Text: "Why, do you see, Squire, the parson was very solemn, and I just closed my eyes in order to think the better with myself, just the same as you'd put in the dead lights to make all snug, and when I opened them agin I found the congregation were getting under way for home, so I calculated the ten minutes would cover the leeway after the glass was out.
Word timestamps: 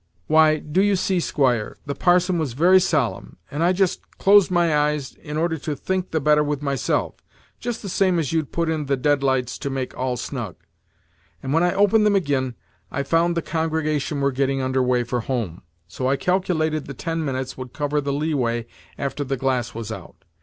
"Why, 0.25 0.57
do 0.57 0.81
you 0.81 0.95
see, 0.95 1.19
Squire, 1.19 1.77
the 1.85 1.93
parson 1.93 2.39
was 2.39 2.53
very 2.53 2.79
solemn, 2.81 3.37
and 3.51 3.61
I 3.61 3.71
just 3.71 4.01
closed 4.17 4.49
my 4.49 4.75
eyes 4.75 5.13
in 5.13 5.37
order 5.37 5.59
to 5.59 5.75
think 5.75 6.09
the 6.09 6.19
better 6.19 6.43
with 6.43 6.63
myself, 6.63 7.13
just 7.59 7.83
the 7.83 7.87
same 7.87 8.17
as 8.17 8.33
you'd 8.33 8.51
put 8.51 8.67
in 8.67 8.87
the 8.87 8.97
dead 8.97 9.21
lights 9.21 9.59
to 9.59 9.69
make 9.69 9.95
all 9.95 10.17
snug, 10.17 10.55
and 11.43 11.53
when 11.53 11.61
I 11.61 11.75
opened 11.75 12.07
them 12.07 12.15
agin 12.15 12.55
I 12.89 13.03
found 13.03 13.37
the 13.37 13.43
congregation 13.43 14.21
were 14.21 14.31
getting 14.31 14.59
under 14.59 14.81
way 14.81 15.03
for 15.03 15.19
home, 15.19 15.61
so 15.87 16.09
I 16.09 16.15
calculated 16.15 16.87
the 16.87 16.95
ten 16.95 17.23
minutes 17.23 17.55
would 17.55 17.71
cover 17.71 18.01
the 18.01 18.11
leeway 18.11 18.65
after 18.97 19.23
the 19.23 19.37
glass 19.37 19.75
was 19.75 19.91
out. 19.91 20.25